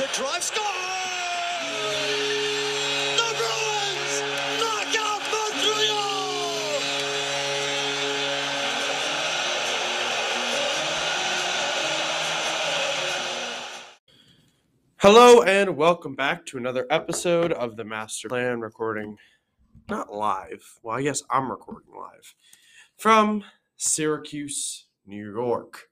[0.00, 0.64] The drive score.
[3.18, 4.22] The Bruins
[4.58, 6.80] knock out Montreal.
[14.96, 19.18] Hello and welcome back to another episode of the Master Plan recording.
[19.90, 20.78] Not live.
[20.82, 22.34] Well, I guess I'm recording live
[22.96, 23.44] from
[23.76, 25.90] Syracuse, New York.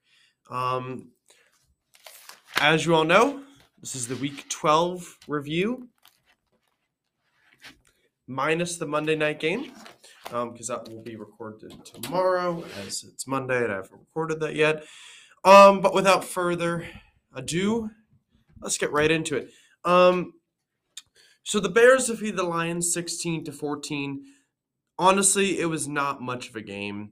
[0.49, 1.09] Um,
[2.59, 3.43] as you all know,
[3.79, 5.87] this is the week 12 review,
[8.27, 9.71] minus the Monday night game,
[10.25, 14.83] because that will be recorded tomorrow, as it's Monday and I haven't recorded that yet.
[15.45, 16.85] Um, but without further
[17.33, 17.89] ado,
[18.61, 19.51] let's get right into it.
[19.85, 20.33] Um,
[21.43, 24.25] so the Bears defeated the Lions 16 to 14.
[24.97, 27.11] Honestly, it was not much of a game.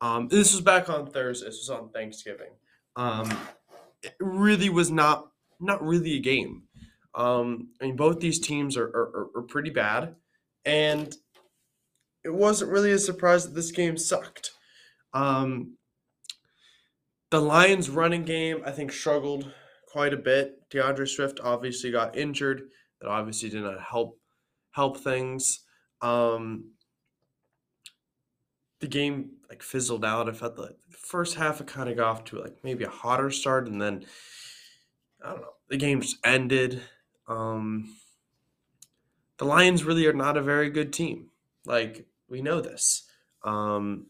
[0.00, 1.46] Um, this was back on Thursday.
[1.46, 2.50] This was on Thanksgiving.
[2.96, 3.30] Um,
[4.02, 5.28] it really was not
[5.60, 6.64] not really a game.
[7.14, 10.14] Um, I mean, both these teams are, are, are- pretty bad,
[10.64, 11.14] and
[12.24, 14.52] it wasn't really a surprise that this game sucked.
[15.14, 15.76] Um,
[17.30, 19.52] the Lions' running game, I think, struggled
[19.90, 20.68] quite a bit.
[20.70, 22.68] D'Andre Swift obviously got injured.
[23.00, 24.18] That obviously did not help
[24.72, 25.60] help things.
[26.02, 26.72] Um,
[28.80, 30.28] the game like fizzled out.
[30.28, 33.30] I felt the first half it kind of got off to like maybe a hotter
[33.30, 34.04] start, and then
[35.22, 35.54] I don't know.
[35.68, 36.82] The game just ended.
[37.26, 37.94] Um,
[39.38, 41.30] the Lions really are not a very good team.
[41.64, 43.04] Like we know this.
[43.42, 44.06] Um,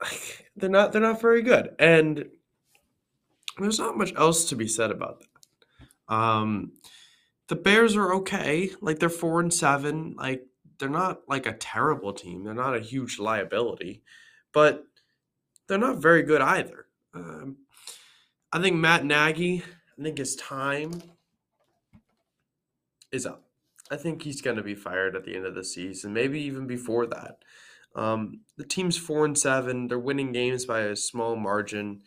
[0.56, 0.92] they're not.
[0.92, 2.26] They're not very good, and
[3.58, 6.14] there's not much else to be said about that.
[6.14, 6.72] Um,
[7.48, 8.70] the Bears are okay.
[8.80, 10.14] Like they're four and seven.
[10.16, 10.46] Like
[10.78, 12.44] they're not like a terrible team.
[12.44, 14.02] They're not a huge liability,
[14.52, 14.84] but
[15.66, 16.86] they're not very good either.
[17.14, 17.56] Um,
[18.54, 19.64] I think Matt Nagy.
[19.98, 21.02] I think his time
[23.10, 23.42] is up.
[23.90, 26.68] I think he's going to be fired at the end of the season, maybe even
[26.68, 27.38] before that.
[27.96, 29.88] Um, the team's four and seven.
[29.88, 32.02] They're winning games by a small margin.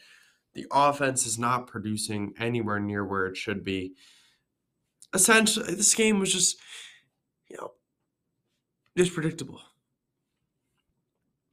[0.53, 3.95] The offense is not producing anywhere near where it should be.
[5.13, 6.57] Essentially, this game was just,
[7.49, 7.73] you know,
[8.95, 9.59] just predictable.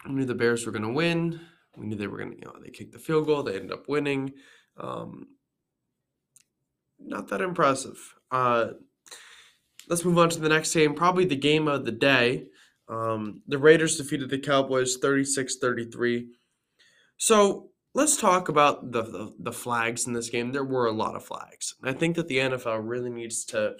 [0.06, 1.40] We knew the Bears were going to win.
[1.76, 3.42] We knew they were going to, you know, they kicked the field goal.
[3.42, 4.34] They ended up winning.
[4.78, 5.28] Um,
[6.98, 8.14] not that impressive.
[8.30, 8.68] Uh,
[9.88, 10.94] let's move on to the next game.
[10.94, 12.46] Probably the game of the day.
[12.88, 16.28] Um, the Raiders defeated the Cowboys 36 33.
[17.16, 20.52] So let's talk about the, the, the flags in this game.
[20.52, 21.74] There were a lot of flags.
[21.82, 23.76] I think that the NFL really needs to.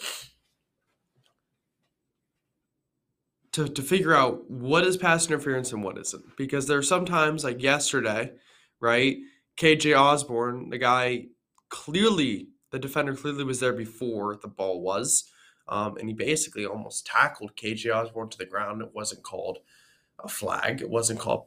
[3.53, 6.37] To, to figure out what is pass interference and what isn't.
[6.37, 8.33] Because there are sometimes, like yesterday,
[8.81, 9.19] right?
[9.57, 11.27] KJ Osborne, the guy
[11.69, 15.31] clearly, the defender clearly was there before the ball was.
[15.67, 18.83] Um, and he basically almost tackled KJ Osborne to the ground.
[18.83, 19.59] It wasn't called
[20.23, 20.83] a flag.
[20.83, 21.47] It wasn't called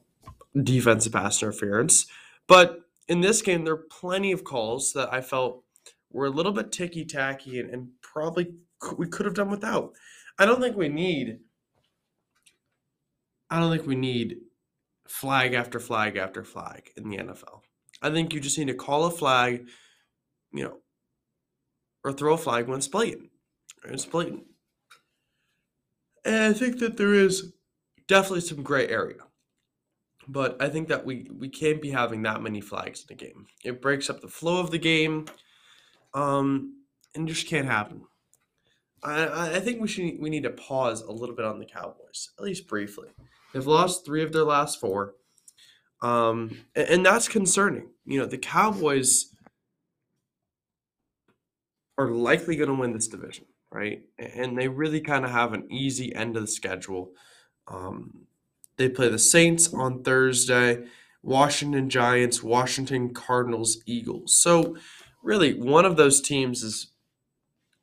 [0.64, 2.08] defensive pass interference.
[2.48, 5.64] But in this game, there are plenty of calls that I felt
[6.12, 8.56] were a little bit ticky tacky and, and probably
[8.98, 9.94] we could have done without.
[10.40, 11.40] I don't think we need.
[13.50, 14.38] I don't think we need
[15.08, 17.62] flag after flag after flag in the NFL.
[18.02, 19.68] I think you just need to call a flag,
[20.52, 20.78] you know,
[22.04, 23.30] or throw a flag when it's blatant.
[23.86, 24.44] It's blatant.
[26.26, 27.54] And I think that there is
[28.08, 29.22] definitely some gray area.
[30.28, 33.48] But I think that we, we can't be having that many flags in the game.
[33.64, 35.26] It breaks up the flow of the game.
[36.14, 36.78] Um,
[37.16, 38.04] and just can't happen.
[39.04, 41.66] I, I I think we should we need to pause a little bit on the
[41.66, 43.10] Cowboys, at least briefly.
[43.54, 45.16] They've lost three of their last four.
[46.02, 47.90] Um, a- and, that's concerning.
[48.06, 49.34] You know, the Cowboys
[51.98, 54.04] are likely going to win this division, right?
[54.20, 57.12] And they really kind of have an easy end of the schedule.
[57.68, 58.28] Um,
[58.78, 60.86] they play the Saints on Thursday,
[61.24, 64.36] Washington Giants, Washington Cardinals, Eagles.
[64.36, 64.78] So,
[65.24, 66.92] really, one of those teams is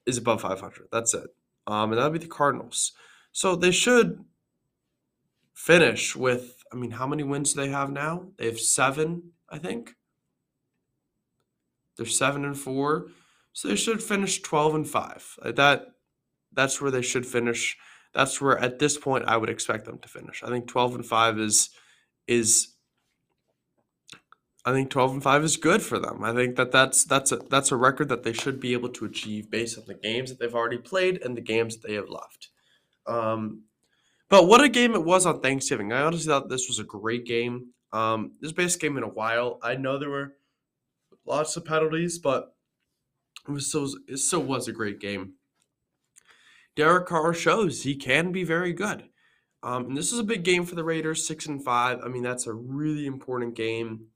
[0.06, 0.88] is above 500.
[0.92, 1.30] That's it.
[1.66, 2.92] Um, and that'd be the Cardinals.
[3.32, 4.24] So they should
[5.54, 8.30] finish with, I mean, how many wins do they have now?
[8.36, 9.94] They have seven, I think.
[11.96, 13.06] They're seven and four.
[13.52, 15.38] So they should finish 12 and five.
[15.44, 15.86] Like that,
[16.52, 17.76] that's where they should finish.
[18.12, 20.42] That's where at this point I would expect them to finish.
[20.42, 21.70] I think 12 and five is
[22.26, 22.74] is
[24.64, 26.24] I think 12 and 5 is good for them.
[26.24, 29.04] I think that that's that's a that's a record that they should be able to
[29.04, 32.08] achieve based on the games that they've already played and the games that they have
[32.08, 32.48] left.
[33.06, 33.64] Um,
[34.28, 35.92] but what a game it was on Thanksgiving.
[35.92, 37.68] I honestly thought this was a great game.
[37.92, 39.58] Um, this best game in a while.
[39.62, 40.34] I know there were
[41.26, 42.54] lots of penalties, but
[43.46, 45.34] it was still it still was a great game.
[46.76, 49.04] Derek Carr shows he can be very good.
[49.62, 52.00] Um, and this is a big game for the Raiders, six and five.
[52.04, 54.08] I mean, that's a really important game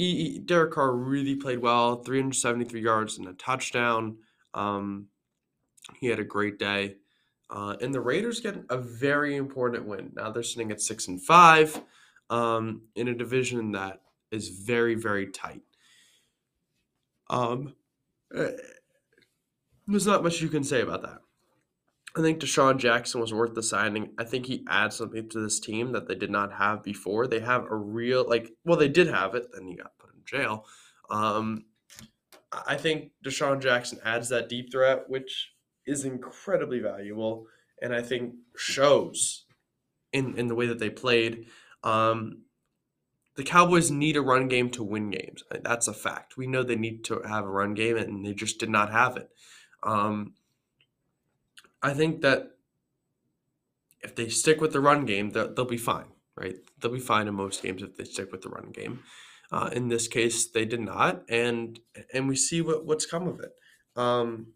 [0.00, 4.16] he, he, Derek Carr really played well, 373 yards and a touchdown.
[4.54, 5.08] Um,
[6.00, 6.96] he had a great day.
[7.50, 10.12] Uh, and the Raiders get a very important win.
[10.14, 11.82] Now they're sitting at six and five
[12.30, 14.00] um, in a division that
[14.30, 15.62] is very, very tight.
[17.28, 17.74] Um,
[18.34, 18.50] eh,
[19.88, 21.18] there's not much you can say about that.
[22.16, 24.10] I think DeSean Jackson was worth the signing.
[24.18, 27.26] I think he adds something to this team that they did not have before.
[27.26, 30.20] They have a real like well, they did have it, then he got put in
[30.24, 30.66] jail.
[31.08, 31.66] Um,
[32.66, 35.52] I think DeSean Jackson adds that deep threat, which
[35.86, 37.46] is incredibly valuable,
[37.80, 39.44] and I think shows
[40.12, 41.46] in in the way that they played.
[41.82, 42.42] Um,
[43.36, 45.42] the Cowboys need a run game to win games.
[45.62, 46.36] That's a fact.
[46.36, 49.16] We know they need to have a run game, and they just did not have
[49.16, 49.30] it.
[49.82, 50.34] Um,
[51.82, 52.50] I think that
[54.02, 56.06] if they stick with the run game, they'll, they'll be fine,
[56.36, 56.56] right?
[56.78, 59.00] They'll be fine in most games if they stick with the run game.
[59.52, 61.80] Uh, in this case, they did not, and
[62.14, 63.52] and we see what what's come of it.
[63.96, 64.52] Um,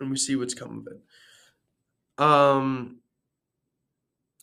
[0.00, 2.22] and we see what's come of it.
[2.22, 2.98] Um,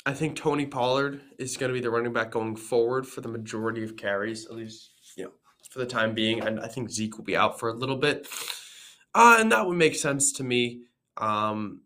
[0.05, 3.29] I think Tony Pollard is going to be the running back going forward for the
[3.29, 5.31] majority of carries, at least you know
[5.69, 6.41] for the time being.
[6.41, 8.27] And I think Zeke will be out for a little bit,
[9.15, 10.81] uh, and that would make sense to me.
[11.17, 11.81] Um,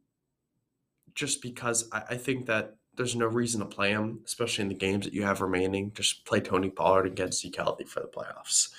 [1.13, 4.75] just because I, I think that there's no reason to play him, especially in the
[4.75, 5.91] games that you have remaining.
[5.93, 8.69] Just play Tony Pollard against Zeke Healthy for the playoffs.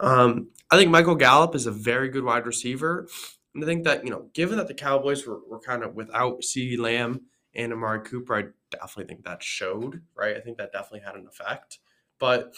[0.00, 3.08] Um, I think Michael Gallup is a very good wide receiver.
[3.54, 6.40] And I think that, you know, given that the Cowboys were, were kind of without
[6.42, 7.22] CeeDee Lamb
[7.54, 10.36] and Amari Cooper, I definitely think that showed, right?
[10.36, 11.78] I think that definitely had an effect.
[12.18, 12.54] But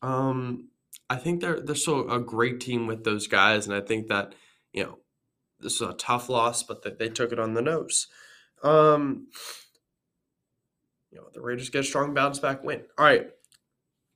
[0.00, 0.68] um,
[1.10, 3.66] I think they're they're still a great team with those guys.
[3.66, 4.34] And I think that,
[4.72, 4.98] you know,
[5.60, 8.06] this is a tough loss, but that they took it on the nose.
[8.62, 9.28] Um,
[11.10, 12.82] you know, the Raiders get a strong bounce back win.
[12.96, 13.30] All right.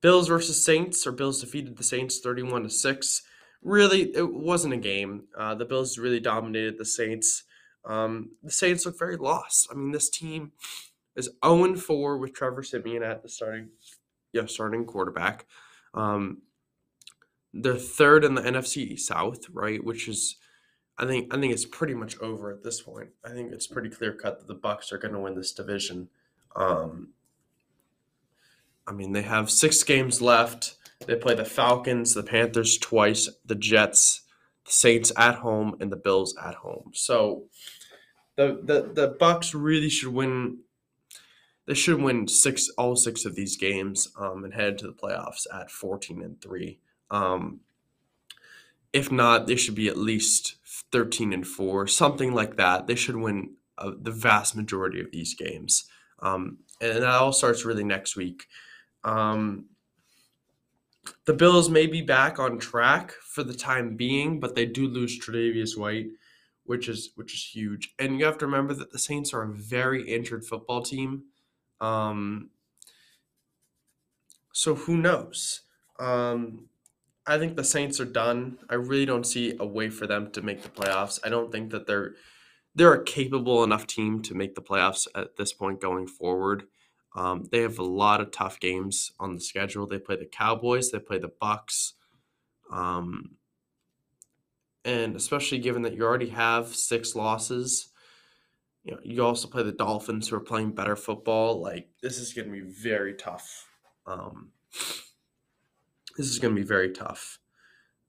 [0.01, 3.23] Bills versus Saints, or Bills defeated the Saints 31 to 6.
[3.67, 5.25] Really, it wasn't a game.
[5.37, 7.43] Uh, the Bills really dominated the Saints.
[7.85, 9.67] Um, the Saints look very lost.
[9.73, 10.53] I mean, this team
[11.17, 13.71] is 0 4 with Trevor Siemian at the starting,
[14.33, 15.47] yeah, starting quarterback.
[15.95, 16.43] Um,
[17.53, 19.83] they're third in the NFC South, right?
[19.83, 20.37] Which is
[20.97, 23.09] I think I think it's pretty much over at this point.
[23.25, 26.09] I think it's pretty clear cut that the Bucs are going to win this division.
[26.55, 27.09] Um,
[28.87, 30.77] I mean, they have six games left.
[31.07, 34.23] They play the Falcons, the Panthers twice, the Jets,
[34.65, 36.93] the Saints at home, and the Bills at home.
[36.95, 37.45] So
[38.37, 40.59] the the the Bucs really should win.
[41.67, 45.47] They should win six all six of these games um, and head to the playoffs
[45.53, 46.81] at fourteen and three.
[47.11, 47.61] Um,
[48.93, 50.57] if not, they should be at least
[50.93, 52.87] 13 and 4, something like that.
[52.87, 55.85] They should win uh, the vast majority of these games.
[56.21, 58.47] Um, and that all starts really next week.
[59.05, 59.67] Um,
[61.25, 65.19] the Bills may be back on track for the time being, but they do lose
[65.19, 66.09] Tre'Davious White,
[66.65, 67.95] which is which is huge.
[67.99, 71.25] And you have to remember that the Saints are a very injured football team.
[71.81, 72.51] Um,
[74.53, 75.63] so who knows?
[75.99, 76.69] Um,
[77.27, 78.59] I think the Saints are done.
[78.71, 81.19] I really don't see a way for them to make the playoffs.
[81.25, 82.15] I don't think that they're
[82.75, 86.65] they're a capable enough team to make the playoffs at this point going forward.
[87.17, 89.87] Um, they have a lot of tough games on the schedule.
[89.87, 91.93] They play the Cowboys, they play the Bucs,
[92.71, 93.37] um,
[94.85, 97.89] and especially given that you already have six losses,
[98.85, 101.61] you know you also play the Dolphins, who are playing better football.
[101.61, 103.67] Like this is going to be very tough.
[104.07, 104.51] Um,
[106.17, 107.39] this is going to be very tough.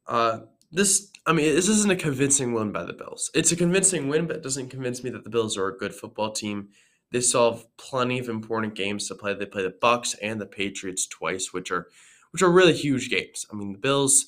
[0.05, 0.39] Uh,
[0.71, 3.31] this, I mean, this isn't a convincing win by the Bills.
[3.33, 5.95] It's a convincing win, but it doesn't convince me that the Bills are a good
[5.95, 6.69] football team.
[7.11, 9.33] They still have plenty of important games to play.
[9.33, 11.87] They play the Bucs and the Patriots twice, which are
[12.31, 13.45] which are really huge games.
[13.51, 14.27] I mean, the Bills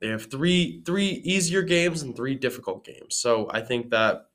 [0.00, 3.16] they have three three easier games and three difficult games.
[3.16, 4.28] So I think that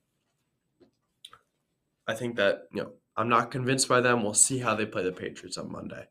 [2.07, 4.23] I think that, you know, I'm not convinced by them.
[4.23, 6.07] We'll see how they play the Patriots on Monday.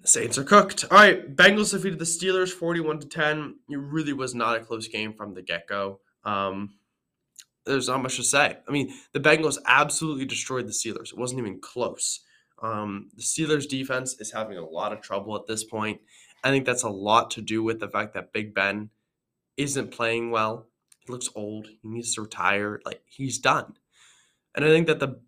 [0.00, 0.84] The Saints are cooked.
[0.90, 3.56] All right, Bengals defeated the Steelers 41 to 10.
[3.68, 6.00] It really was not a close game from the get go.
[6.24, 6.74] Um,
[7.64, 8.58] there's not much to say.
[8.66, 11.12] I mean, the Bengals absolutely destroyed the Steelers.
[11.12, 12.20] It wasn't even close.
[12.62, 16.00] Um, the Steelers defense is having a lot of trouble at this point.
[16.44, 18.90] I think that's a lot to do with the fact that Big Ben
[19.56, 20.68] isn't playing well.
[21.00, 21.68] He looks old.
[21.68, 22.80] He needs to retire.
[22.84, 23.74] Like he's done.
[24.54, 25.20] And I think that the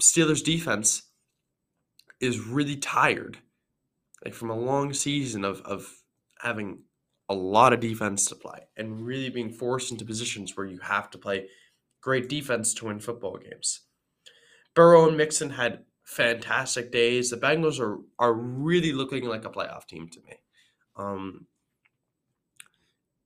[0.00, 1.02] Steelers defense
[2.20, 3.38] is really tired.
[4.24, 6.02] Like from a long season of of
[6.40, 6.80] having
[7.28, 11.10] a lot of defense to play and really being forced into positions where you have
[11.10, 11.48] to play
[12.00, 13.80] great defense to win football games.
[14.74, 17.30] Burrow and Mixon had fantastic days.
[17.30, 20.34] The Bengals are are really looking like a playoff team to me.
[20.96, 21.46] Um,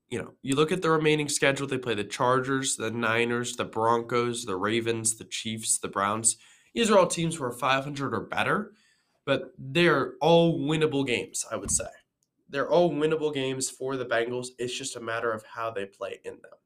[0.09, 3.65] you know, you look at the remaining schedule, they play the Chargers, the Niners, the
[3.65, 6.37] Broncos, the Ravens, the Chiefs, the Browns.
[6.75, 8.73] These are all teams who are 500 or better,
[9.25, 11.85] but they're all winnable games, I would say.
[12.51, 14.49] They're all winnable games for the Bengals.
[14.59, 16.59] It's just a matter of how they play in them.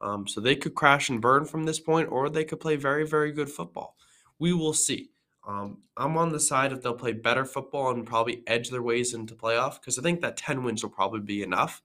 [0.00, 3.06] Um, so they could crash and burn from this point, or they could play very,
[3.06, 3.96] very good football.
[4.38, 5.10] We will see.
[5.46, 9.12] Um, I'm on the side if they'll play better football and probably edge their ways
[9.14, 11.82] into playoff because I think that 10 wins will probably be enough.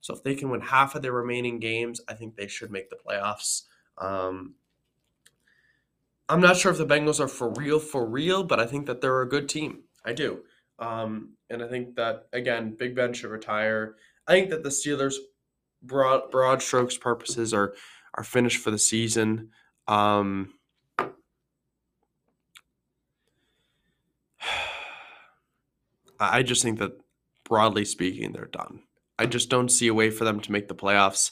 [0.00, 2.90] So if they can win half of their remaining games, I think they should make
[2.90, 3.62] the playoffs.
[3.98, 4.54] Um,
[6.28, 9.00] I'm not sure if the Bengals are for real, for real, but I think that
[9.00, 9.84] they're a good team.
[10.04, 10.42] I do.
[10.78, 13.96] Um, and I think that, again, Big Ben should retire.
[14.26, 15.14] I think that the Steelers,
[15.82, 17.74] broad, broad strokes purposes, are,
[18.14, 19.50] are finished for the season.
[19.86, 20.54] Um,
[26.18, 26.92] I just think that,
[27.44, 28.80] broadly speaking, they're done.
[29.18, 31.30] I just don't see a way for them to make the playoffs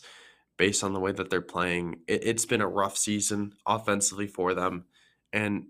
[0.57, 2.01] based on the way that they're playing.
[2.07, 4.85] It, has been a rough season offensively for them,
[5.33, 5.67] and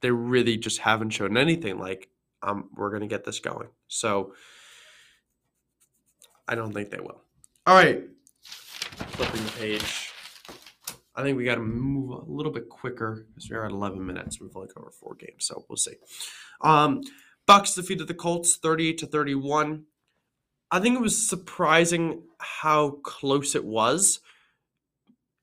[0.00, 2.08] they really just haven't shown anything like
[2.42, 3.68] um, we're going to get this going.
[3.88, 4.34] So
[6.48, 7.22] I don't think they will.
[7.66, 8.02] All right,
[8.42, 10.10] flipping the page.
[11.14, 14.40] I think we got to move a little bit quicker because we're at 11 minutes.
[14.40, 15.94] We've only covered four games, so we'll see.
[16.60, 17.02] Um,
[17.46, 19.84] Bucs defeated the Colts 38 to 31.
[20.70, 24.20] I think it was surprising how close it was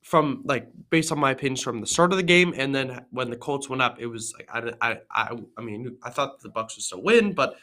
[0.07, 3.29] from like based on my opinions from the start of the game and then when
[3.29, 6.49] the Colts went up it was like I I I, I mean I thought the
[6.49, 7.57] Bucs would still win but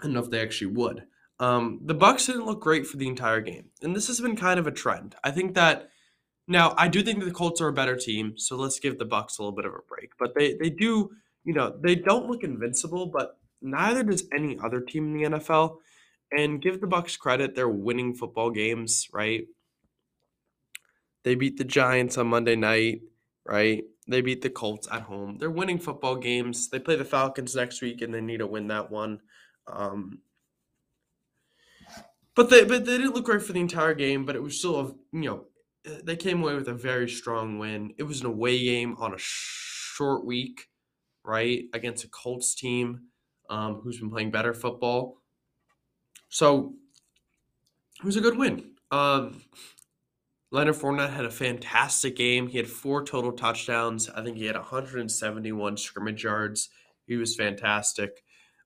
[0.00, 1.04] I don't know if they actually would.
[1.38, 4.58] Um, the Bucs didn't look great for the entire game, and this has been kind
[4.58, 5.14] of a trend.
[5.22, 5.90] I think that
[6.48, 9.38] now I do think the Colts are a better team, so let's give the Bucs
[9.38, 10.10] a little bit of a break.
[10.18, 11.10] But they they do,
[11.44, 15.76] you know, they don't look invincible, but neither does any other team in the NFL.
[16.32, 19.46] And give the Bucs credit, they're winning football games, right?
[21.22, 23.02] They beat the Giants on Monday night,
[23.46, 23.84] right?
[24.08, 25.38] They beat the Colts at home.
[25.38, 26.68] They're winning football games.
[26.68, 29.20] They play the Falcons next week and they need to win that one.
[29.66, 30.20] Um,
[32.34, 34.80] but they but they didn't look great for the entire game, but it was still
[34.80, 35.44] a you know
[35.84, 37.94] they came away with a very strong win.
[37.98, 40.68] It was an away game on a short week,
[41.24, 43.08] right, against a Colts team
[43.48, 45.18] um, who's been playing better football.
[46.28, 46.74] So
[47.98, 48.72] it was a good win.
[48.90, 49.42] Um,
[50.52, 52.48] Leonard Fournette had a fantastic game.
[52.48, 54.08] He had four total touchdowns.
[54.08, 56.70] I think he had 171 scrimmage yards.
[57.06, 58.22] He was fantastic.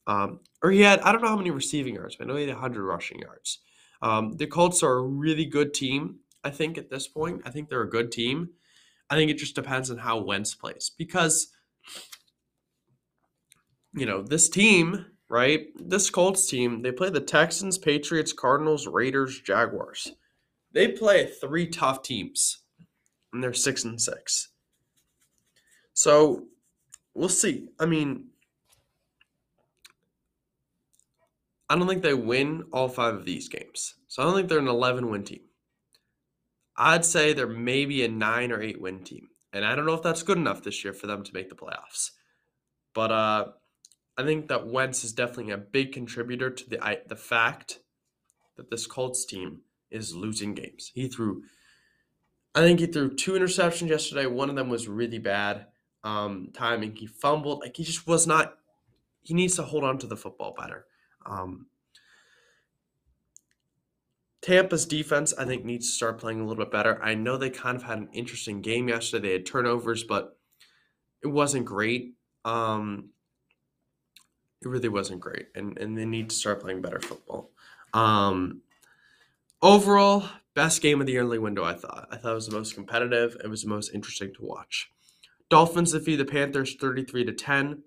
[0.07, 2.47] Um, or he had, I don't know how many receiving yards, but I know he
[2.47, 3.61] had 100 rushing yards.
[4.03, 7.43] Um, the Colts are a really good team, I think, at this point.
[7.45, 8.50] I think they're a good team.
[9.11, 11.49] I think it just depends on how Wentz plays because,
[13.95, 15.67] you know, this team right?
[15.76, 20.12] This Colts team, they play the Texans, Patriots, Cardinals, Raiders, Jaguars.
[20.75, 22.59] They play three tough teams,
[23.33, 24.49] and they're six and six.
[25.95, 26.47] So
[27.14, 27.69] we'll see.
[27.78, 28.26] I mean,
[31.71, 33.95] I don't think they win all five of these games.
[34.09, 35.40] So I don't think they're an 11 win team.
[36.76, 39.28] I'd say they're maybe a nine or eight win team.
[39.52, 41.54] And I don't know if that's good enough this year for them to make the
[41.54, 42.11] playoffs.
[42.93, 43.45] But uh,
[44.19, 47.78] I think that Wentz is definitely a big contributor to the the fact
[48.57, 49.61] that this Colts team
[49.95, 50.91] is losing games.
[50.95, 51.45] He threw,
[52.55, 54.27] I think he threw two interceptions yesterday.
[54.27, 55.67] One of them was really bad
[56.03, 56.97] um, timing.
[56.97, 57.61] He fumbled.
[57.61, 58.59] Like he just was not.
[59.23, 60.85] He needs to hold on to the football better.
[61.25, 61.67] Um,
[64.43, 67.03] Tampa's defense, I think, needs to start playing a little bit better.
[67.03, 69.29] I know they kind of had an interesting game yesterday.
[69.29, 70.37] They had turnovers, but
[71.23, 72.15] it wasn't great.
[72.45, 73.09] Um,
[74.61, 77.51] it really wasn't great, and and they need to start playing better football.
[77.95, 78.61] Um,
[79.63, 82.07] overall, Best game of the early window, I thought.
[82.13, 83.37] I thought it was the most competitive.
[83.43, 84.89] It was the most interesting to watch.
[85.51, 87.83] Dolphins defeat the Panthers 33 to 10.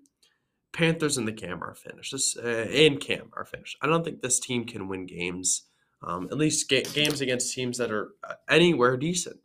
[0.74, 2.12] Panthers and the Cam are finished.
[2.12, 3.78] This uh, and Cam are finished.
[3.80, 5.62] I don't think this team can win games.
[6.02, 9.38] Um, at least ga- games against teams that are uh, anywhere decent.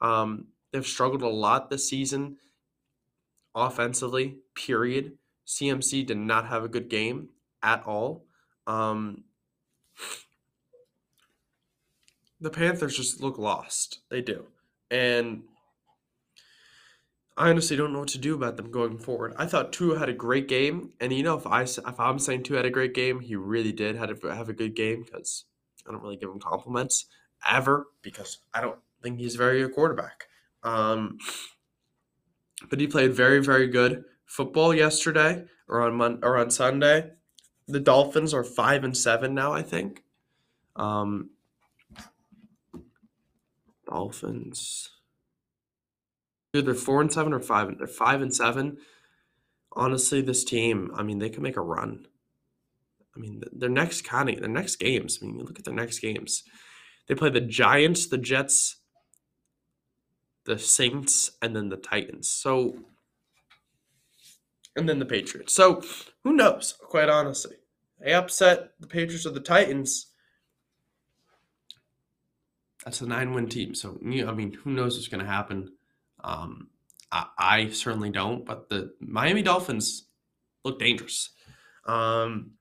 [0.00, 2.38] Um, they've struggled a lot this season
[3.54, 4.38] offensively.
[4.54, 5.18] Period.
[5.46, 7.28] CMC did not have a good game
[7.62, 8.24] at all.
[8.66, 9.24] Um,
[12.40, 14.00] the Panthers just look lost.
[14.10, 14.46] They do.
[14.90, 15.42] And
[17.36, 19.34] I honestly don't know what to do about them going forward.
[19.38, 22.42] I thought Tua had a great game, and you know if I if I'm saying
[22.42, 25.44] Tua had a great game, he really did had a, have a good game because
[25.88, 27.06] I don't really give him compliments
[27.48, 30.24] ever because I don't think he's very good quarterback.
[30.62, 31.18] Um,
[32.68, 37.10] but he played very very good football yesterday or on Mon- or on Sunday.
[37.68, 40.02] The Dolphins are five and seven now, I think.
[40.76, 41.30] Um,
[44.00, 44.88] Dolphins.
[46.54, 47.76] Dude, they're four and seven or five.
[47.76, 48.78] They're five and seven.
[49.72, 52.06] Honestly, this team, I mean, they can make a run.
[53.14, 55.18] I mean, their next kind of their next games.
[55.20, 56.44] I mean, you look at their next games.
[57.06, 58.76] They play the Giants, the Jets,
[60.46, 62.30] the Saints, and then the Titans.
[62.30, 62.78] So,
[64.76, 65.52] and then the Patriots.
[65.52, 65.82] So,
[66.24, 66.74] who knows?
[66.80, 67.56] Quite honestly,
[68.00, 70.06] they upset the Patriots or the Titans.
[72.84, 73.74] That's a nine-win team.
[73.74, 75.72] So, I mean, who knows what's going to happen?
[76.24, 76.68] Um,
[77.12, 80.06] I, I certainly don't, but the Miami Dolphins
[80.64, 81.30] look dangerous.
[81.86, 82.52] Um,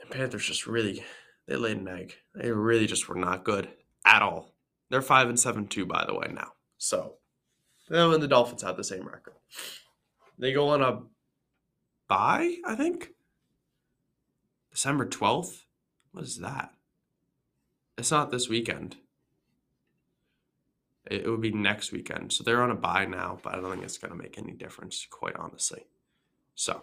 [0.00, 1.04] and Panthers just really
[1.46, 2.14] they laid an egg.
[2.34, 3.68] They really just were not good
[4.04, 4.54] at all.
[4.90, 6.52] They're five and seven too, by the way, now.
[6.78, 7.14] So
[7.88, 9.34] them and the Dolphins have the same record.
[10.38, 11.02] They go on a
[12.08, 13.10] bye, I think.
[14.70, 15.64] December twelfth.
[16.12, 16.72] What is that?
[17.98, 18.96] It's not this weekend.
[21.10, 22.32] It, it would be next weekend.
[22.32, 24.52] So they're on a bye now, but I don't think it's going to make any
[24.52, 25.86] difference, quite honestly.
[26.54, 26.82] So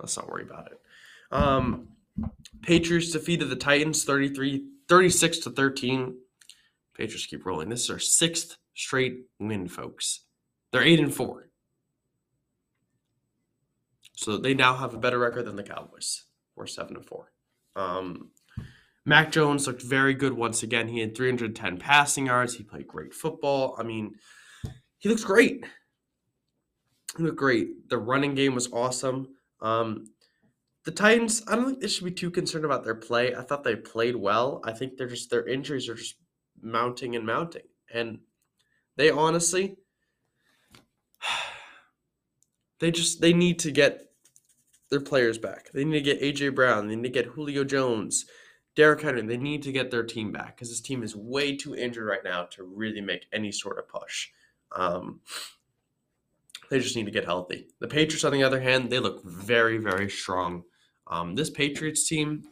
[0.00, 0.80] let's not worry about it.
[1.30, 1.88] Um,
[2.62, 6.16] Patriots defeated the Titans 33, 36 to 13.
[6.96, 7.70] Patriots keep rolling.
[7.70, 10.20] This is our sixth straight win, folks.
[10.70, 11.48] They're eight and four.
[14.14, 16.24] So they now have a better record than the Cowboys.
[16.54, 17.32] We're seven and four.
[17.74, 18.30] Um,
[19.04, 20.88] Mac Jones looked very good once again.
[20.88, 22.54] He had 310 passing yards.
[22.54, 23.74] He played great football.
[23.78, 24.14] I mean,
[24.98, 25.64] he looks great.
[27.16, 27.88] He looked great.
[27.88, 29.28] The running game was awesome.
[29.60, 30.04] Um,
[30.84, 33.34] the Titans, I don't think they should be too concerned about their play.
[33.34, 34.60] I thought they played well.
[34.64, 36.16] I think they're just their injuries are just
[36.60, 37.62] mounting and mounting.
[37.92, 38.20] And
[38.96, 39.76] they honestly
[42.80, 44.08] they just they need to get
[44.90, 45.70] their players back.
[45.72, 46.88] They need to get AJ Brown.
[46.88, 48.26] They need to get Julio Jones,
[48.74, 49.22] Derrick Henry.
[49.22, 52.24] They need to get their team back because this team is way too injured right
[52.24, 54.28] now to really make any sort of push.
[54.74, 55.20] Um,
[56.70, 57.68] they just need to get healthy.
[57.80, 60.64] The Patriots, on the other hand, they look very, very strong.
[61.06, 62.44] Um, this Patriots team,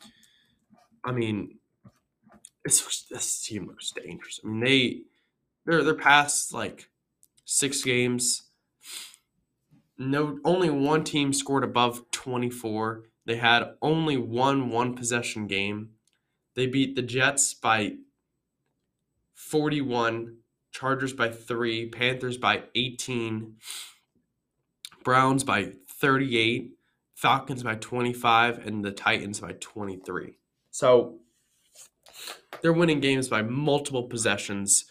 [1.02, 1.58] I mean,
[2.64, 4.40] this this team looks dangerous.
[4.44, 5.00] I mean, they
[5.64, 6.90] they're they're past like
[7.46, 8.42] six games.
[9.96, 13.04] No, only one team scored above twenty four.
[13.24, 15.90] They had only one one possession game.
[16.60, 17.94] They beat the Jets by
[19.32, 20.40] forty one,
[20.72, 23.54] Chargers by three, Panthers by eighteen,
[25.02, 26.72] Browns by thirty eight.
[27.14, 30.38] Falcons by 25 and the Titans by 23.
[30.70, 31.18] So
[32.60, 34.84] they're winning games by multiple possessions.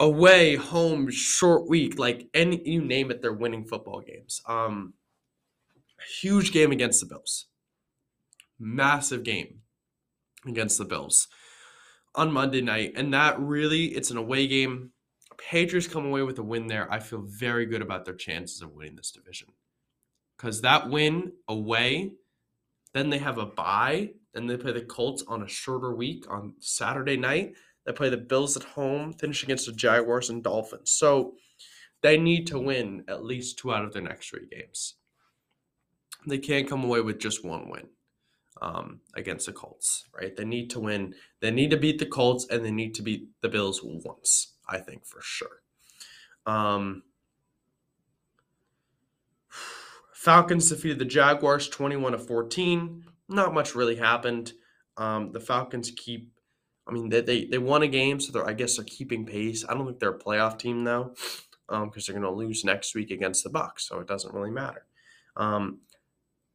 [0.00, 4.42] Away, home, short week, like any you name it, they're winning football games.
[4.48, 4.94] Um
[6.20, 7.46] huge game against the Bills.
[8.58, 9.60] Massive game
[10.46, 11.28] against the Bills
[12.14, 12.92] on Monday night.
[12.96, 14.92] And that really it's an away game.
[15.38, 16.90] Patriots come away with a win there.
[16.92, 19.48] I feel very good about their chances of winning this division
[20.36, 22.12] because that win away,
[22.92, 24.10] then they have a bye.
[24.34, 27.54] Then they play the Colts on a shorter week on Saturday night.
[27.86, 30.90] They play the Bills at home, finish against the Jaguars and Dolphins.
[30.90, 31.34] So
[32.02, 34.94] they need to win at least two out of their next three games.
[36.26, 37.88] They can't come away with just one win
[38.60, 40.36] um, against the Colts, right?
[40.36, 41.14] They need to win.
[41.40, 44.78] They need to beat the Colts and they need to beat the Bills once, I
[44.78, 45.62] think for sure.
[46.46, 47.02] Um,
[50.20, 53.04] Falcons defeated the Jaguars 21 to 14.
[53.28, 54.52] Not much really happened.
[54.98, 56.30] Um, the Falcons keep,
[56.86, 59.64] I mean, they, they, they won a game, so they're, I guess they're keeping pace.
[59.66, 61.14] I don't think they're a playoff team, though,
[61.66, 64.50] because um, they're going to lose next week against the Bucs, so it doesn't really
[64.50, 64.84] matter.
[65.36, 65.78] Um,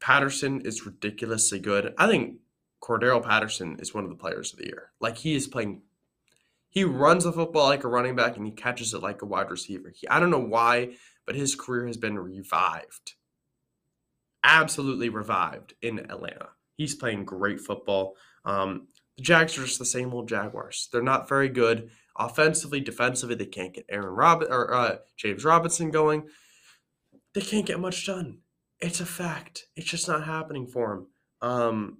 [0.05, 1.95] Patterson is ridiculously good.
[1.97, 2.35] I think
[2.79, 4.91] Cordarrelle Patterson is one of the players of the year.
[4.99, 5.81] Like he is playing,
[6.69, 9.49] he runs the football like a running back and he catches it like a wide
[9.49, 9.89] receiver.
[9.89, 13.15] He, I don't know why, but his career has been revived,
[14.43, 16.49] absolutely revived in Atlanta.
[16.77, 18.15] He's playing great football.
[18.45, 18.85] Um,
[19.17, 20.87] the Jags are just the same old Jaguars.
[20.91, 23.33] They're not very good offensively, defensively.
[23.33, 26.27] They can't get Aaron Rob or uh, James Robinson going.
[27.33, 28.41] They can't get much done.
[28.85, 29.65] It's a fact.
[29.75, 31.07] It's just not happening for him.
[31.41, 31.97] Um,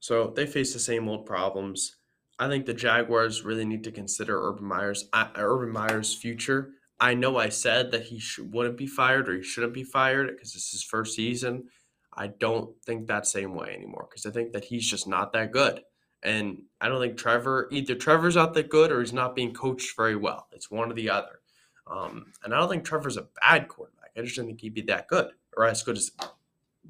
[0.00, 1.94] so they face the same old problems.
[2.40, 6.70] I think the Jaguars really need to consider Urban Meyer's uh, Urban Meyer's future.
[6.98, 10.26] I know I said that he should, wouldn't be fired or he shouldn't be fired
[10.26, 11.68] because it's his first season.
[12.12, 15.52] I don't think that same way anymore because I think that he's just not that
[15.52, 15.82] good.
[16.24, 19.96] And I don't think Trevor, either Trevor's not that good or he's not being coached
[19.96, 20.48] very well.
[20.50, 21.38] It's one or the other.
[21.86, 23.99] Um, and I don't think Trevor's a bad quarterback.
[24.16, 26.10] I just didn't think he'd be that good or as good as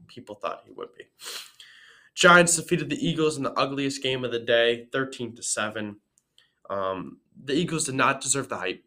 [0.06, 1.04] people thought he would be.
[2.14, 5.96] Giants defeated the Eagles in the ugliest game of the day, 13 to 7.
[6.68, 8.84] Um, the Eagles did not deserve the hype.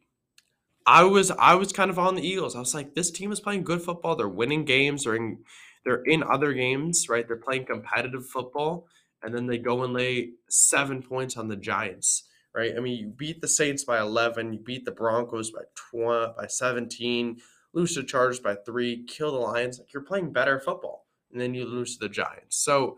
[0.85, 2.55] I was I was kind of on the Eagles.
[2.55, 4.15] I was like, this team is playing good football.
[4.15, 5.03] They're winning games.
[5.03, 5.39] They're in
[5.85, 7.27] they're in other games, right?
[7.27, 8.87] They're playing competitive football,
[9.21, 12.73] and then they go and lay seven points on the Giants, right?
[12.75, 16.47] I mean, you beat the Saints by eleven, you beat the Broncos by twenty, by
[16.47, 17.37] seventeen,
[17.73, 19.79] lose to Chargers by three, kill the Lions.
[19.79, 22.57] Like you're playing better football, and then you lose to the Giants.
[22.57, 22.97] So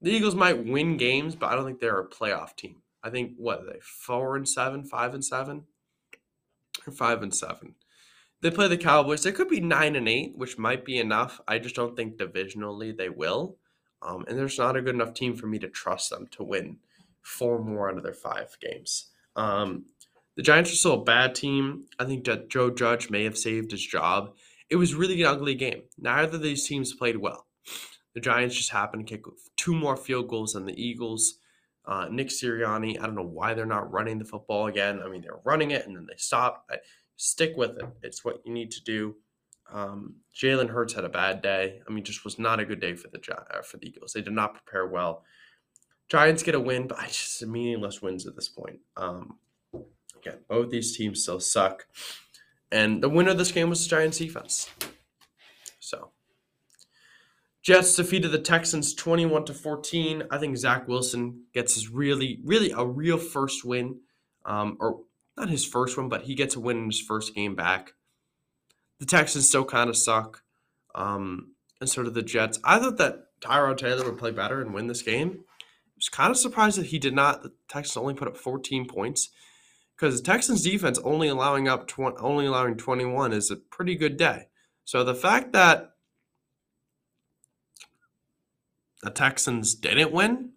[0.00, 2.82] the Eagles might win games, but I don't think they're a playoff team.
[3.02, 5.64] I think what are they four and seven, five and seven,
[6.86, 7.74] or five and seven.
[8.42, 9.22] They play the Cowboys.
[9.22, 11.40] They could be nine and eight, which might be enough.
[11.48, 13.56] I just don't think divisionally they will.
[14.02, 16.78] Um, and there's not a good enough team for me to trust them to win
[17.22, 19.10] four more out of their five games.
[19.34, 19.86] Um,
[20.36, 21.86] the Giants are still a bad team.
[21.98, 24.34] I think that Joe Judge may have saved his job.
[24.68, 25.82] It was really an ugly game.
[25.98, 27.46] Neither of these teams played well.
[28.14, 29.24] The Giants just happened to kick
[29.56, 31.38] two more field goals than the Eagles.
[31.84, 35.00] Uh, Nick Sirianni, I don't know why they're not running the football again.
[35.04, 36.66] I mean, they're running it and then they stop.
[36.70, 36.78] I,
[37.16, 37.86] stick with it.
[38.02, 39.16] It's what you need to do.
[39.72, 41.80] Um, Jalen Hurts had a bad day.
[41.88, 44.12] I mean, just was not a good day for the uh, for the Eagles.
[44.12, 45.24] They did not prepare well.
[46.08, 48.78] Giants get a win, but I just meaningless wins at this point.
[48.96, 49.38] Um,
[50.18, 51.86] again, both these teams still suck,
[52.70, 54.70] and the winner of this game was the Giants defense.
[55.78, 56.10] So,
[57.62, 60.24] Jets defeated the Texans twenty-one to fourteen.
[60.30, 64.00] I think Zach Wilson gets his really, really a real first win,
[64.44, 65.00] um, or
[65.36, 67.92] not his first one, but he gets a win in his first game back.
[68.98, 70.42] The Texans still kind of suck,
[70.94, 72.58] um, and so do the Jets.
[72.64, 75.44] I thought that Tyrod Taylor would play better and win this game.
[75.50, 77.42] I was kind of surprised that he did not.
[77.42, 79.30] The Texans only put up 14 points
[79.96, 84.16] because the Texans defense only allowing up tw- only allowing 21 is a pretty good
[84.16, 84.48] day.
[84.84, 85.92] So the fact that
[89.02, 90.50] the Texans didn't win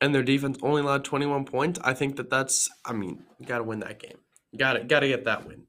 [0.00, 3.58] and their defense only allowed 21 points, I think that that's, I mean, you got
[3.58, 4.18] to win that game.
[4.56, 5.64] Got to got to get that win.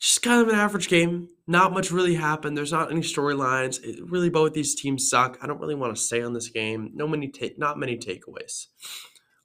[0.00, 1.28] Just kind of an average game.
[1.46, 2.56] Not much really happened.
[2.56, 3.80] There's not any storylines.
[4.08, 5.38] Really, both these teams suck.
[5.42, 6.92] I don't really want to stay on this game.
[6.94, 8.66] No many take, not many takeaways.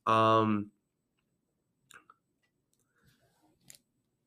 [0.06, 0.72] Um,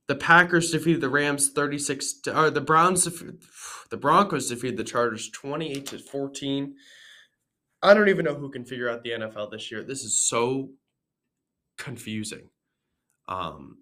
[0.09, 3.05] the Packers defeated the Rams 36 to, or the Browns
[3.91, 6.75] the Broncos defeated the Chargers 28 to 14.
[7.83, 9.83] I don't even know who can figure out the NFL this year.
[9.83, 10.71] This is so
[11.79, 12.51] confusing.
[13.29, 13.79] Um,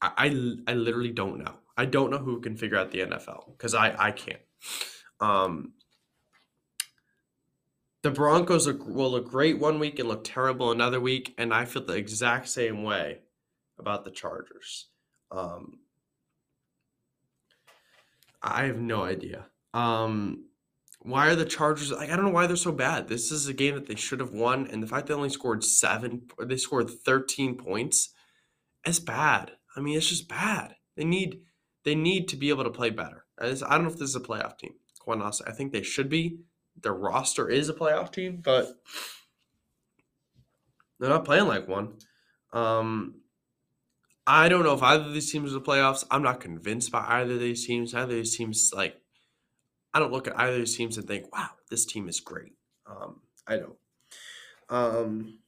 [0.00, 1.54] I, I, I literally don't know.
[1.76, 4.40] I don't know who can figure out the NFL because I I can't.
[5.20, 5.72] Um,
[8.02, 11.84] the Broncos will look great one week and look terrible another week, and I feel
[11.84, 13.20] the exact same way
[13.78, 14.88] about the Chargers.
[15.34, 15.78] Um,
[18.42, 19.46] I have no idea.
[19.72, 20.44] Um,
[21.00, 23.08] why are the Chargers like I don't know why they're so bad.
[23.08, 25.64] This is a game that they should have won, and the fact they only scored
[25.64, 28.10] seven, they scored thirteen points,
[28.84, 29.52] it's bad.
[29.76, 30.76] I mean, it's just bad.
[30.96, 31.42] They need
[31.84, 33.24] they need to be able to play better.
[33.38, 34.74] I don't know if this is a playoff team.
[35.00, 36.38] Quite honestly, I think they should be.
[36.80, 38.68] Their roster is a playoff team, but
[40.98, 41.94] they're not playing like one.
[42.52, 43.16] Um,
[44.26, 46.04] I don't know if either of these teams are the playoffs.
[46.10, 47.94] I'm not convinced by either of these teams.
[47.94, 49.00] Either of these teams like
[49.92, 52.54] I don't look at either of these teams and think, wow, this team is great.
[52.86, 53.76] Um, I don't.
[54.70, 55.38] Um,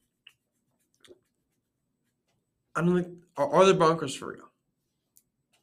[2.75, 4.49] I don't think are, are the Broncos for real?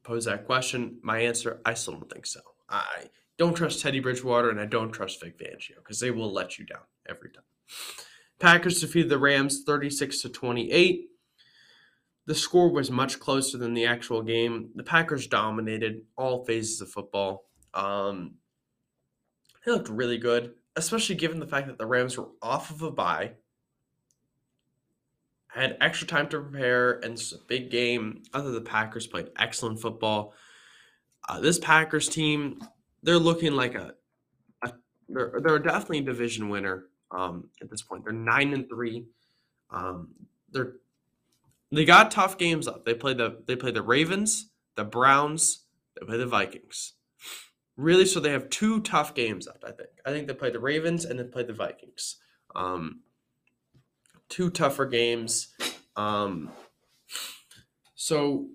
[0.02, 0.98] Pose that question.
[1.02, 2.40] My answer: I still don't think so.
[2.68, 6.58] I don't trust Teddy Bridgewater and I don't trust Vic Fangio because they will let
[6.58, 7.44] you down every time.
[8.38, 11.08] Packers defeated the Rams 36 to 28.
[12.26, 14.70] The score was much closer than the actual game.
[14.74, 17.44] The Packers dominated all phases of football.
[17.74, 18.36] Um,
[19.64, 20.54] he looked really good.
[20.76, 23.32] especially given the fact that the Rams were off of a bye,
[25.48, 28.22] had extra time to prepare, and it's a big game.
[28.32, 30.34] Other than the Packers played excellent football.
[31.28, 32.60] Uh, this Packers team,
[33.02, 33.94] they're looking like a,
[34.62, 34.72] a
[35.08, 38.04] they're, they're definitely a division winner um, at this point.
[38.04, 39.06] They're nine and three.
[39.70, 40.08] Um,
[40.50, 40.74] they're
[41.76, 42.84] they got tough games up.
[42.84, 45.64] They played the they played the Ravens, the Browns,
[45.98, 46.94] they play the Vikings.
[47.76, 49.64] Really, so they have two tough games up.
[49.66, 49.88] I think.
[50.04, 52.16] I think they play the Ravens and they play the Vikings.
[52.54, 53.00] Um,
[54.28, 55.48] two tougher games.
[55.96, 56.50] Um,
[57.94, 58.48] so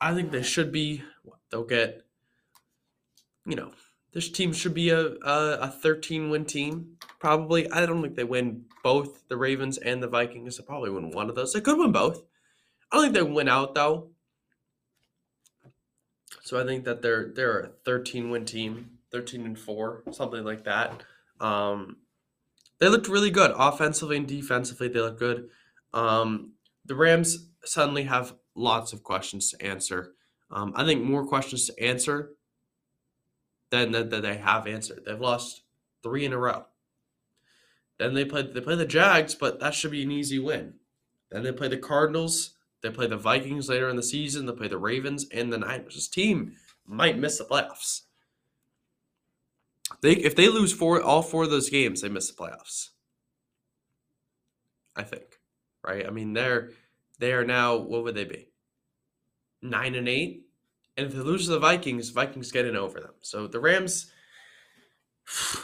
[0.00, 1.02] I think they should be.
[1.50, 2.02] They'll get.
[3.46, 3.72] You know,
[4.12, 6.96] this team should be a a, a 13 win team.
[7.20, 7.70] Probably.
[7.70, 10.56] I don't think they win both the Ravens and the Vikings.
[10.56, 11.52] They probably win one of those.
[11.52, 12.22] They could win both.
[12.90, 14.10] I don't think they win out though.
[16.42, 20.64] So I think that they're they're a 13 win team, 13 and 4, something like
[20.64, 21.02] that.
[21.40, 21.96] Um,
[22.78, 24.88] they looked really good offensively and defensively.
[24.88, 25.48] They look good.
[25.92, 26.52] Um,
[26.84, 30.12] the Rams suddenly have lots of questions to answer.
[30.50, 32.32] Um, I think more questions to answer
[33.70, 35.04] than that they have answered.
[35.06, 35.62] They've lost
[36.02, 36.66] three in a row.
[37.98, 40.74] Then they play they play the Jags, but that should be an easy win.
[41.30, 42.53] Then they play the Cardinals.
[42.84, 44.44] They play the Vikings later in the season.
[44.44, 45.94] They play the Ravens and the Niners.
[45.94, 46.52] This team
[46.86, 48.02] might miss the playoffs.
[50.02, 52.90] They if they lose four all four of those games, they miss the playoffs.
[54.94, 55.24] I think.
[55.82, 56.06] Right?
[56.06, 56.72] I mean, they're
[57.18, 58.48] they are now what would they be?
[59.62, 60.42] Nine and eight?
[60.98, 63.14] And if they lose to the Vikings, Vikings get in over them.
[63.22, 64.12] So the Rams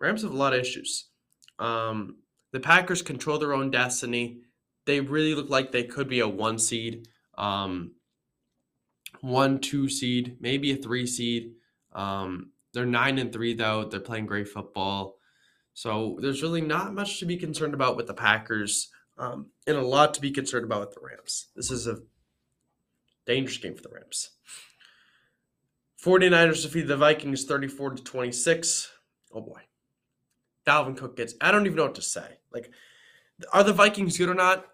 [0.00, 1.08] Rams have a lot of issues.
[1.58, 2.20] Um,
[2.52, 4.44] the Packers control their own destiny
[4.86, 7.92] they really look like they could be a one seed, um,
[9.20, 11.52] one two seed, maybe a three seed.
[11.92, 13.84] Um, they're nine and three though.
[13.84, 15.16] They're playing great football,
[15.72, 19.82] so there's really not much to be concerned about with the Packers, um, and a
[19.82, 21.48] lot to be concerned about with the Rams.
[21.54, 21.98] This is a
[23.26, 24.30] dangerous game for the Rams.
[26.04, 28.92] 49ers defeat the Vikings 34 to 26.
[29.32, 29.62] Oh boy.
[30.66, 32.38] Dalvin Cook gets I don't even know what to say.
[32.52, 32.70] Like
[33.52, 34.66] are the Vikings good or not?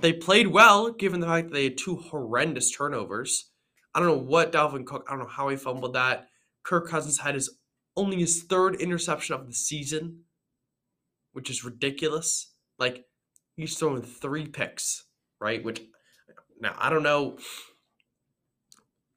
[0.00, 3.50] They played well given the fact that they had two horrendous turnovers.
[3.94, 6.28] I don't know what Dalvin Cook, I don't know how he fumbled that.
[6.64, 7.58] Kirk Cousins had his
[7.96, 10.24] only his third interception of the season,
[11.32, 12.52] which is ridiculous.
[12.78, 13.04] Like
[13.56, 15.04] he's throwing three picks,
[15.40, 15.62] right?
[15.62, 15.80] Which
[16.60, 17.38] now I don't know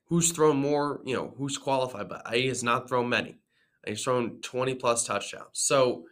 [0.10, 3.40] who's thrown more, you know, who's qualified, but he has not thrown many.
[3.86, 5.48] He's thrown 20 plus touchdowns.
[5.54, 6.04] So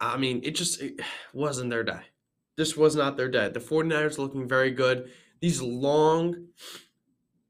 [0.00, 1.00] I mean, it just it
[1.32, 2.00] wasn't their day.
[2.56, 3.48] This was not their day.
[3.48, 5.10] The 49ers looking very good.
[5.40, 6.48] These long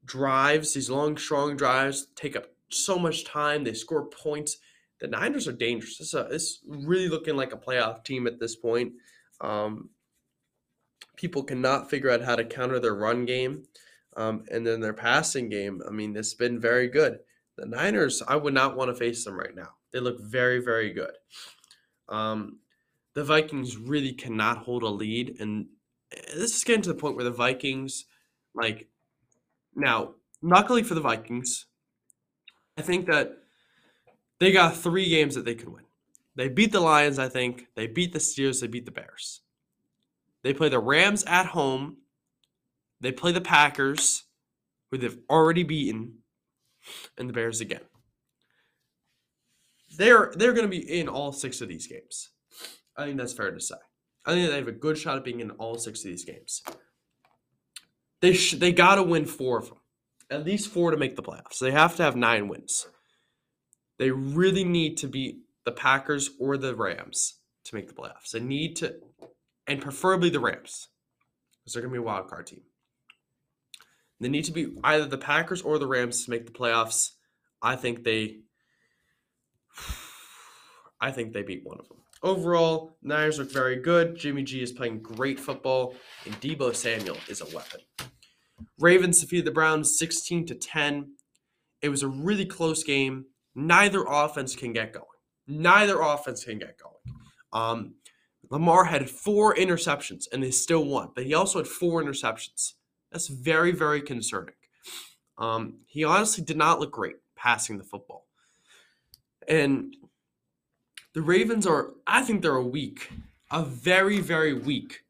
[0.05, 3.63] drives, these long, strong drives take up so much time.
[3.63, 4.57] They score points.
[4.99, 5.97] The Niners are dangerous.
[5.97, 8.93] This is, really looking like a playoff team at this point.
[9.41, 9.89] Um,
[11.15, 13.63] people cannot figure out how to counter their run game.
[14.15, 17.19] Um, and then their passing game, I mean, it's been very good.
[17.57, 19.69] The Niners, I would not want to face them right now.
[19.91, 21.11] They look very, very good.
[22.11, 22.59] Um,
[23.13, 25.65] the Vikings really cannot hold a lead, and
[26.11, 28.05] eh, this is getting to the point where the Vikings,
[28.53, 28.87] like,
[29.75, 31.65] now, luckily for the Vikings,
[32.77, 33.37] I think that
[34.39, 35.85] they got three games that they could win.
[36.35, 37.67] They beat the Lions, I think.
[37.75, 38.61] They beat the Steelers.
[38.61, 39.41] They beat the Bears.
[40.43, 41.97] They play the Rams at home.
[43.01, 44.23] They play the Packers,
[44.89, 46.19] who they've already beaten,
[47.17, 47.81] and the Bears again
[49.97, 52.29] they're they're going to be in all six of these games.
[52.97, 53.75] I think that's fair to say.
[54.25, 56.61] I think they have a good shot at being in all six of these games.
[58.21, 59.77] They sh- they got to win four of them,
[60.29, 61.59] at least four to make the playoffs.
[61.59, 62.87] They have to have nine wins.
[63.97, 68.31] They really need to beat the Packers or the Rams to make the playoffs.
[68.31, 68.95] They need to,
[69.67, 70.89] and preferably the Rams,
[71.59, 72.61] because they're going to be a wild card team.
[74.19, 77.11] They need to be either the Packers or the Rams to make the playoffs.
[77.61, 78.41] I think they
[81.01, 81.97] I think they beat one of them.
[82.23, 84.15] Overall, Niners look very good.
[84.15, 87.81] Jimmy G is playing great football, and Deebo Samuel is a weapon.
[88.79, 91.13] Ravens defeated the Browns 16 to 10.
[91.81, 93.25] It was a really close game.
[93.55, 95.05] Neither offense can get going.
[95.47, 97.17] Neither offense can get going.
[97.53, 97.95] Um,
[98.49, 102.73] Lamar had four interceptions and they still won, but he also had four interceptions.
[103.11, 104.55] That's very, very concerning.
[105.37, 108.27] Um, he honestly did not look great passing the football.
[109.51, 109.97] And
[111.13, 113.11] the Ravens are, I think they're a weak,
[113.51, 115.01] a very, very weak.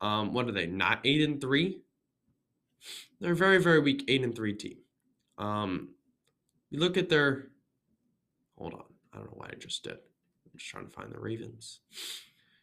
[0.00, 0.66] Um, what are they?
[0.66, 1.82] Not eight and three.
[3.20, 4.78] They're a very, very weak eight and three team.
[5.38, 5.90] Um,
[6.70, 7.50] you look at their.
[8.58, 8.82] hold on.
[9.12, 9.92] I don't know why I just did.
[9.92, 11.78] I'm just trying to find the Ravens.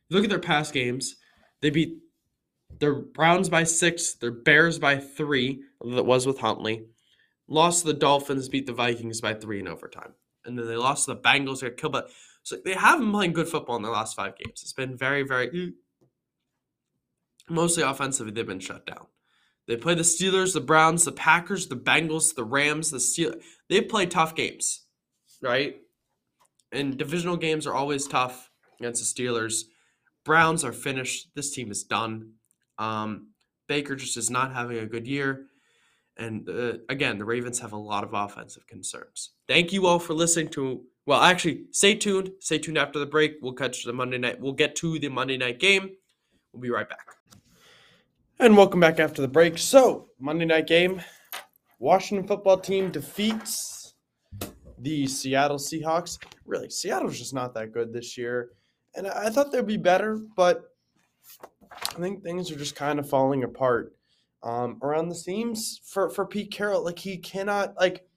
[0.10, 1.16] You Look at their past games.
[1.62, 2.00] They beat
[2.80, 5.62] their Browns by six, their Bears by three.
[5.80, 6.88] That was with Huntley.
[7.48, 10.14] Lost to the Dolphins, beat the Vikings by three in overtime.
[10.48, 11.94] And then they lost to the Bengals, They got killed.
[11.94, 12.10] But
[12.42, 14.62] so they have been playing good football in their last five games.
[14.64, 15.74] It's been very, very
[17.50, 18.32] mostly offensively.
[18.32, 19.08] They've been shut down.
[19.68, 23.34] They play the Steelers, the Browns, the Packers, the Bengals, the Rams, the Steel.
[23.70, 24.86] They play tough games,
[25.42, 25.76] right?
[26.72, 29.64] And divisional games are always tough against the Steelers.
[30.24, 31.30] Browns are finished.
[31.36, 32.34] This team is done.
[32.78, 33.32] Um,
[33.68, 35.48] Baker just is not having a good year.
[36.18, 39.32] And uh, again, the Ravens have a lot of offensive concerns.
[39.48, 40.82] Thank you all for listening to.
[41.06, 42.32] Well, actually, stay tuned.
[42.40, 43.36] Stay tuned after the break.
[43.42, 44.40] We'll catch the Monday night.
[44.40, 45.92] We'll get to the Monday night game.
[46.52, 47.08] We'll be right back.
[48.40, 49.58] And welcome back after the break.
[49.58, 51.02] So, Monday night game.
[51.80, 53.94] Washington football team defeats
[54.80, 56.18] the Seattle Seahawks.
[56.46, 58.50] Really, Seattle's just not that good this year.
[58.96, 60.72] And I thought they'd be better, but
[61.72, 63.97] I think things are just kind of falling apart
[64.44, 66.84] um, around the seams for, for Pete Carroll.
[66.84, 68.08] Like, he cannot, like,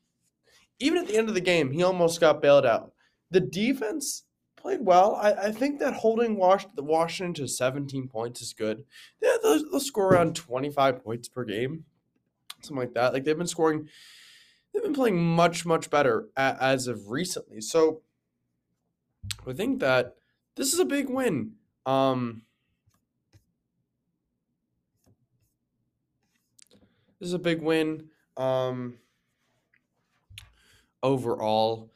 [0.79, 2.93] even at the end of the game, he almost got bailed out.
[3.31, 4.25] The defense
[4.61, 5.17] played well.
[5.17, 8.85] I, I think that holding Washington to 17 points is good.
[9.23, 11.85] Yeah, they'll, they'll score around 25 points per game,
[12.63, 13.13] something like that.
[13.13, 13.89] Like they've been scoring,
[14.73, 17.61] they've been playing much much better a, as of recently.
[17.61, 18.03] So
[19.47, 20.15] I think that
[20.57, 21.53] this is a big win.
[21.87, 22.43] Um,
[27.21, 28.09] this is a big win.
[28.37, 28.99] Um,
[31.03, 31.91] overall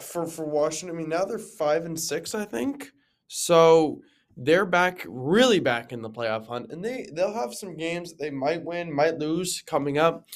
[0.00, 0.96] for for Washington.
[0.96, 2.92] I mean, now they're five and six, I think.
[3.28, 4.00] So
[4.36, 8.18] they're back, really back in the playoff hunt, and they they'll have some games that
[8.18, 10.26] they might win, might lose coming up,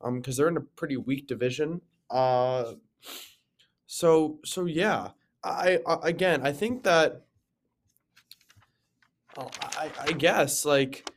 [0.00, 1.80] um, because they're in a pretty weak division.
[2.10, 2.74] Uh,
[3.86, 5.10] so so yeah,
[5.42, 7.22] I, I again, I think that.
[9.36, 11.10] Oh, I I guess like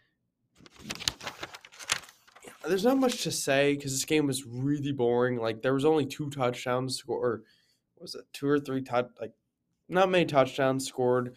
[2.68, 5.38] there's not much to say because this game was really boring.
[5.40, 7.24] Like there was only two touchdowns scored.
[7.24, 7.44] Or
[8.00, 9.34] was it two or three touch like
[9.90, 11.36] not many touchdowns scored,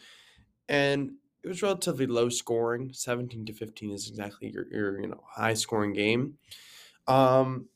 [0.68, 1.12] and
[1.42, 2.92] it was relatively low scoring.
[2.92, 6.34] Seventeen to fifteen is exactly your your you know high scoring game.
[7.06, 7.66] Um,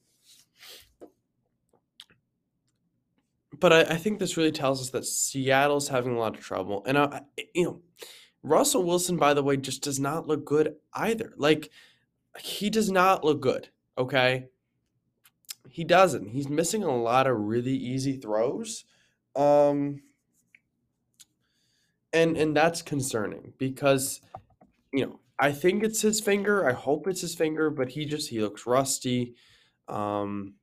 [3.58, 6.82] but I, I think this really tells us that Seattle's having a lot of trouble,
[6.86, 7.22] and I,
[7.54, 7.80] you know,
[8.42, 11.34] Russell Wilson, by the way, just does not look good either.
[11.36, 11.70] Like
[12.38, 13.68] he does not look good.
[13.96, 14.48] Okay,
[15.68, 16.28] he doesn't.
[16.28, 18.84] He's missing a lot of really easy throws.
[19.36, 20.02] Um,
[22.12, 24.20] and and that's concerning because
[24.92, 26.68] you know I think it's his finger.
[26.68, 29.34] I hope it's his finger, but he just he looks rusty.
[29.88, 30.54] Um,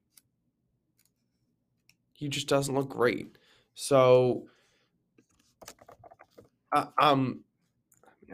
[2.14, 3.38] he just doesn't look great.
[3.76, 4.48] So
[6.72, 7.44] I, I'm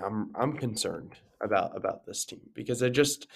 [0.04, 3.28] I'm I'm concerned about about this team because I just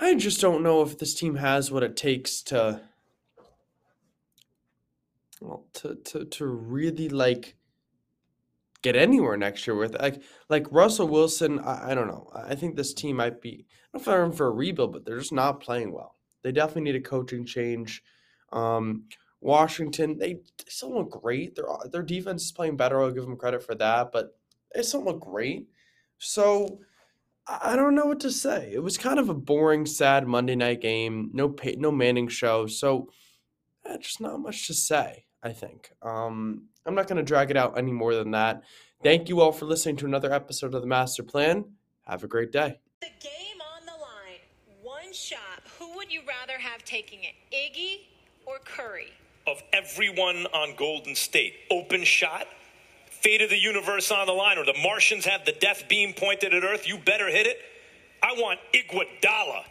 [0.00, 2.80] I just don't know if this team has what it takes to
[5.40, 7.56] well to to to really like
[8.82, 11.58] get anywhere next year with like like Russell Wilson.
[11.58, 12.30] I, I don't know.
[12.34, 13.66] I think this team might be.
[13.92, 16.16] I don't know if in for a rebuild, but they're just not playing well.
[16.42, 18.02] They definitely need a coaching change.
[18.52, 19.04] Um,
[19.40, 21.54] Washington, they, they still look great.
[21.54, 23.00] Their their defense is playing better.
[23.00, 24.38] I'll give them credit for that, but
[24.74, 25.68] they still look great.
[26.18, 26.80] So
[27.46, 28.70] I don't know what to say.
[28.72, 31.30] It was kind of a boring, sad Monday night game.
[31.32, 32.66] No, pay, no Manning show.
[32.66, 33.08] So,
[33.84, 35.24] eh, just not much to say.
[35.42, 35.90] I think.
[36.02, 38.62] Um, I'm not going to drag it out any more than that.
[39.02, 41.64] Thank you all for listening to another episode of the Master Plan.
[42.06, 42.80] Have a great day.
[43.00, 44.40] The game on the line.
[44.82, 45.62] One shot.
[45.78, 47.34] Who would you rather have taking it?
[47.54, 48.06] Iggy
[48.46, 49.12] or Curry?
[49.46, 52.46] Of everyone on Golden State, open shot,
[53.20, 56.54] fate of the universe on the line, or the Martians have the death beam pointed
[56.54, 57.58] at Earth, you better hit it.
[58.22, 59.64] I want Iguodala.